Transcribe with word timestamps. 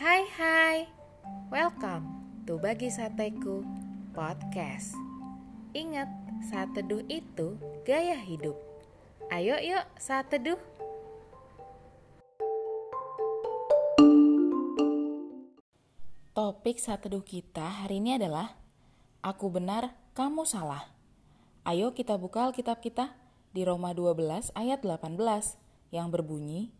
Hai 0.00 0.24
hai, 0.32 0.88
welcome 1.52 2.08
to 2.48 2.56
Bagi 2.56 2.88
Sateku 2.88 3.60
Podcast. 4.16 4.96
Ingat, 5.76 6.08
saat 6.48 6.72
teduh 6.72 7.04
itu 7.04 7.60
gaya 7.84 8.16
hidup. 8.16 8.56
Ayo 9.28 9.60
yuk 9.60 9.84
saat 10.00 10.32
teduh 10.32 10.56
Topik 16.32 16.80
saat 16.80 17.04
teduh 17.04 17.20
kita 17.20 17.84
hari 17.84 18.00
ini 18.00 18.16
adalah 18.16 18.56
Aku 19.20 19.52
benar, 19.52 19.92
kamu 20.16 20.48
salah. 20.48 20.96
Ayo 21.68 21.92
kita 21.92 22.16
buka 22.16 22.48
Alkitab 22.48 22.80
kita 22.80 23.12
di 23.52 23.68
Roma 23.68 23.92
12 23.92 24.56
ayat 24.56 24.80
18 24.80 25.20
yang 25.92 26.08
berbunyi 26.08 26.72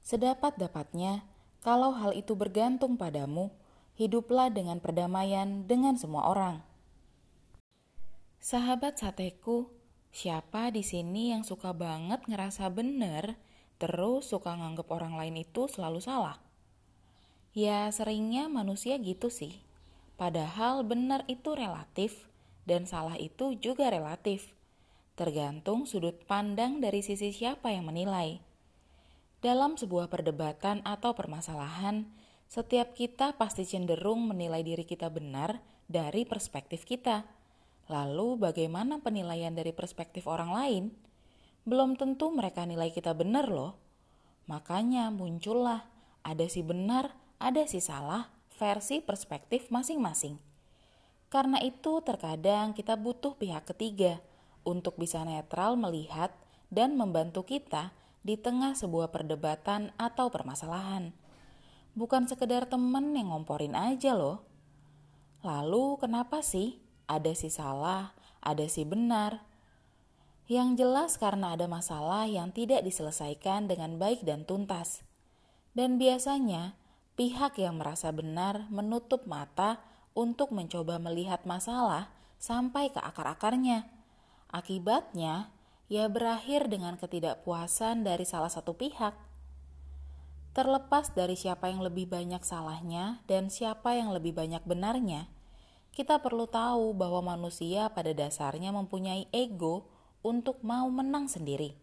Sedapat-dapatnya 0.00 1.33
kalau 1.64 1.96
hal 1.96 2.12
itu 2.12 2.36
bergantung 2.36 3.00
padamu, 3.00 3.48
hiduplah 3.96 4.52
dengan 4.52 4.84
perdamaian 4.84 5.64
dengan 5.64 5.96
semua 5.96 6.28
orang. 6.28 6.60
Sahabat 8.36 9.00
sateku, 9.00 9.72
siapa 10.12 10.68
di 10.68 10.84
sini 10.84 11.32
yang 11.32 11.40
suka 11.40 11.72
banget 11.72 12.20
ngerasa 12.28 12.68
bener, 12.68 13.40
terus 13.80 14.28
suka 14.28 14.52
nganggep 14.52 14.84
orang 14.92 15.16
lain 15.16 15.40
itu 15.40 15.64
selalu 15.64 16.04
salah? 16.04 16.36
Ya, 17.56 17.88
seringnya 17.88 18.52
manusia 18.52 19.00
gitu 19.00 19.32
sih. 19.32 19.64
Padahal 20.20 20.84
benar 20.84 21.24
itu 21.32 21.56
relatif 21.56 22.28
dan 22.68 22.84
salah 22.84 23.16
itu 23.16 23.56
juga 23.56 23.88
relatif. 23.88 24.52
Tergantung 25.16 25.88
sudut 25.88 26.28
pandang 26.28 26.84
dari 26.84 27.00
sisi 27.00 27.32
siapa 27.32 27.72
yang 27.72 27.88
menilai. 27.88 28.42
Dalam 29.44 29.76
sebuah 29.76 30.08
perdebatan 30.08 30.80
atau 30.88 31.12
permasalahan, 31.12 32.08
setiap 32.48 32.96
kita 32.96 33.36
pasti 33.36 33.68
cenderung 33.68 34.24
menilai 34.24 34.64
diri 34.64 34.88
kita 34.88 35.12
benar 35.12 35.60
dari 35.84 36.24
perspektif 36.24 36.88
kita. 36.88 37.28
Lalu, 37.92 38.40
bagaimana 38.40 39.04
penilaian 39.04 39.52
dari 39.52 39.76
perspektif 39.76 40.24
orang 40.24 40.48
lain? 40.48 40.84
Belum 41.68 41.92
tentu 41.92 42.32
mereka 42.32 42.64
nilai 42.64 42.88
kita 42.88 43.12
benar, 43.12 43.52
loh. 43.52 43.76
Makanya 44.48 45.12
muncullah 45.12 45.92
ada 46.24 46.48
si 46.48 46.64
benar, 46.64 47.12
ada 47.36 47.68
si 47.68 47.84
salah, 47.84 48.32
versi 48.56 49.04
perspektif 49.04 49.68
masing-masing. 49.68 50.40
Karena 51.28 51.60
itu, 51.60 52.00
terkadang 52.00 52.72
kita 52.72 52.96
butuh 52.96 53.36
pihak 53.36 53.68
ketiga 53.76 54.24
untuk 54.64 54.96
bisa 54.96 55.20
netral 55.20 55.76
melihat 55.76 56.32
dan 56.72 56.96
membantu 56.96 57.44
kita 57.44 57.92
di 58.24 58.40
tengah 58.40 58.72
sebuah 58.72 59.12
perdebatan 59.12 59.92
atau 60.00 60.32
permasalahan. 60.32 61.12
Bukan 61.94 62.26
sekedar 62.26 62.66
temen 62.66 63.14
yang 63.14 63.30
ngomporin 63.30 63.76
aja 63.76 64.16
loh. 64.16 64.42
Lalu 65.44 66.00
kenapa 66.00 66.40
sih 66.40 66.80
ada 67.04 67.30
si 67.36 67.52
salah, 67.52 68.16
ada 68.40 68.64
si 68.66 68.82
benar? 68.82 69.44
Yang 70.50 70.82
jelas 70.82 71.12
karena 71.20 71.54
ada 71.54 71.68
masalah 71.70 72.24
yang 72.24 72.50
tidak 72.50 72.82
diselesaikan 72.82 73.68
dengan 73.68 74.00
baik 74.00 74.24
dan 74.24 74.48
tuntas. 74.48 75.04
Dan 75.76 76.00
biasanya 76.00 76.74
pihak 77.14 77.60
yang 77.62 77.78
merasa 77.78 78.10
benar 78.10 78.66
menutup 78.72 79.28
mata 79.28 79.78
untuk 80.16 80.50
mencoba 80.50 80.98
melihat 80.98 81.46
masalah 81.46 82.10
sampai 82.42 82.90
ke 82.90 82.98
akar-akarnya. 82.98 83.86
Akibatnya, 84.50 85.53
ya 85.88 86.08
berakhir 86.08 86.68
dengan 86.72 86.96
ketidakpuasan 86.96 88.04
dari 88.04 88.24
salah 88.24 88.50
satu 88.50 88.74
pihak. 88.76 89.14
Terlepas 90.54 91.10
dari 91.12 91.34
siapa 91.34 91.66
yang 91.66 91.82
lebih 91.82 92.06
banyak 92.06 92.40
salahnya 92.46 93.20
dan 93.26 93.50
siapa 93.50 93.98
yang 93.98 94.14
lebih 94.14 94.32
banyak 94.38 94.62
benarnya, 94.62 95.26
kita 95.94 96.22
perlu 96.22 96.46
tahu 96.46 96.94
bahwa 96.94 97.34
manusia 97.34 97.90
pada 97.90 98.10
dasarnya 98.14 98.70
mempunyai 98.70 99.26
ego 99.34 99.86
untuk 100.22 100.62
mau 100.62 100.86
menang 100.90 101.30
sendiri. 101.30 101.74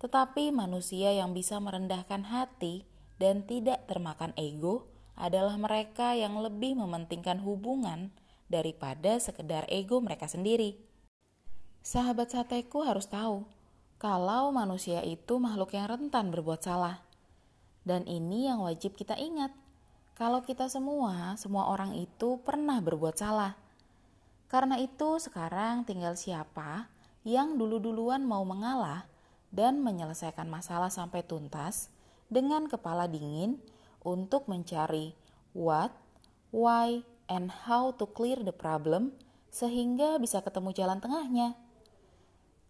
Tetapi 0.00 0.48
manusia 0.52 1.12
yang 1.12 1.36
bisa 1.36 1.60
merendahkan 1.60 2.28
hati 2.32 2.88
dan 3.20 3.44
tidak 3.44 3.84
termakan 3.84 4.32
ego 4.40 4.88
adalah 5.20 5.52
mereka 5.60 6.16
yang 6.16 6.40
lebih 6.40 6.72
mementingkan 6.80 7.44
hubungan 7.44 8.08
daripada 8.48 9.20
sekedar 9.20 9.68
ego 9.68 10.00
mereka 10.00 10.24
sendiri. 10.24 10.80
Sahabat 11.80 12.28
sateku 12.28 12.84
harus 12.84 13.08
tahu 13.08 13.48
kalau 13.96 14.52
manusia 14.52 15.00
itu 15.00 15.40
makhluk 15.40 15.72
yang 15.72 15.88
rentan 15.88 16.28
berbuat 16.28 16.60
salah. 16.60 17.00
Dan 17.84 18.04
ini 18.04 18.48
yang 18.52 18.60
wajib 18.60 18.96
kita 18.96 19.16
ingat. 19.16 19.48
Kalau 20.12 20.44
kita 20.44 20.68
semua, 20.68 21.32
semua 21.40 21.72
orang 21.72 21.96
itu 21.96 22.36
pernah 22.44 22.84
berbuat 22.84 23.16
salah. 23.16 23.56
Karena 24.52 24.76
itu 24.76 25.16
sekarang 25.16 25.88
tinggal 25.88 26.20
siapa 26.20 26.92
yang 27.24 27.56
dulu-duluan 27.56 28.28
mau 28.28 28.44
mengalah 28.44 29.08
dan 29.48 29.80
menyelesaikan 29.80 30.52
masalah 30.52 30.92
sampai 30.92 31.24
tuntas 31.24 31.88
dengan 32.28 32.68
kepala 32.68 33.08
dingin 33.08 33.56
untuk 34.04 34.48
mencari 34.52 35.16
what, 35.56 35.96
why, 36.52 37.00
and 37.32 37.48
how 37.64 37.88
to 37.96 38.04
clear 38.04 38.36
the 38.44 38.52
problem 38.52 39.16
sehingga 39.48 40.20
bisa 40.20 40.44
ketemu 40.44 40.76
jalan 40.76 41.00
tengahnya. 41.00 41.56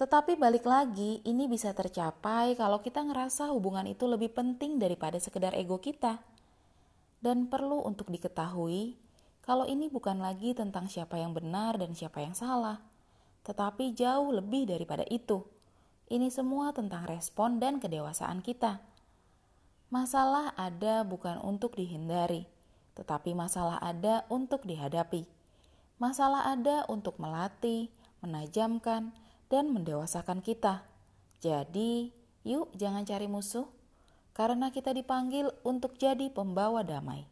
Tetapi 0.00 0.40
balik 0.40 0.64
lagi, 0.64 1.20
ini 1.28 1.44
bisa 1.44 1.76
tercapai 1.76 2.56
kalau 2.56 2.80
kita 2.80 3.04
ngerasa 3.04 3.52
hubungan 3.52 3.84
itu 3.84 4.08
lebih 4.08 4.32
penting 4.32 4.80
daripada 4.80 5.20
sekedar 5.20 5.52
ego 5.52 5.76
kita. 5.76 6.24
Dan 7.20 7.52
perlu 7.52 7.84
untuk 7.84 8.08
diketahui, 8.08 8.96
kalau 9.44 9.68
ini 9.68 9.92
bukan 9.92 10.16
lagi 10.24 10.56
tentang 10.56 10.88
siapa 10.88 11.20
yang 11.20 11.36
benar 11.36 11.76
dan 11.76 11.92
siapa 11.92 12.24
yang 12.24 12.32
salah, 12.32 12.80
tetapi 13.44 13.92
jauh 13.92 14.32
lebih 14.32 14.72
daripada 14.72 15.04
itu. 15.04 15.44
Ini 16.08 16.32
semua 16.32 16.72
tentang 16.72 17.04
respon 17.04 17.60
dan 17.60 17.76
kedewasaan 17.76 18.40
kita. 18.40 18.80
Masalah 19.92 20.56
ada 20.56 21.04
bukan 21.04 21.44
untuk 21.44 21.76
dihindari, 21.76 22.48
tetapi 22.96 23.36
masalah 23.36 23.76
ada 23.84 24.24
untuk 24.32 24.64
dihadapi. 24.64 25.28
Masalah 26.00 26.56
ada 26.56 26.88
untuk 26.88 27.20
melatih, 27.20 27.92
menajamkan, 28.24 29.12
dan 29.50 29.74
mendewasakan 29.74 30.40
kita. 30.40 30.86
Jadi, 31.42 32.14
yuk 32.46 32.70
jangan 32.78 33.02
cari 33.02 33.26
musuh, 33.26 33.66
karena 34.32 34.70
kita 34.70 34.94
dipanggil 34.94 35.50
untuk 35.66 35.98
jadi 35.98 36.30
pembawa 36.30 36.86
damai. 36.86 37.26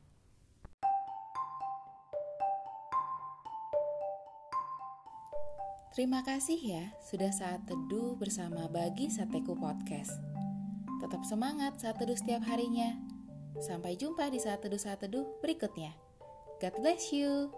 Terima 5.99 6.23
kasih 6.23 6.59
ya 6.63 6.85
sudah 7.11 7.35
saat 7.35 7.67
teduh 7.67 8.15
bersama 8.15 8.71
Bagi 8.71 9.11
Sateku 9.11 9.59
Podcast. 9.59 10.15
Tetap 11.03 11.27
semangat 11.27 11.83
saat 11.83 11.99
teduh 11.99 12.15
setiap 12.15 12.47
harinya. 12.47 12.95
Sampai 13.59 13.99
jumpa 13.99 14.31
di 14.31 14.39
saat 14.39 14.63
teduh-saat 14.63 15.03
teduh 15.03 15.27
berikutnya. 15.43 15.91
God 16.63 16.75
bless 16.79 17.11
you. 17.11 17.51